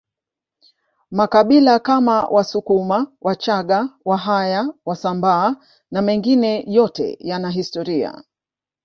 makabila 1.11 1.79
Kama 1.79 2.21
wasukuma 2.29 3.07
wachaga 3.21 3.89
wahaya 4.05 4.73
wasambaa 4.85 5.55
na 5.91 6.01
mengine 6.01 6.65
yote 6.71 7.17
yana 7.19 7.49
historia 7.49 8.23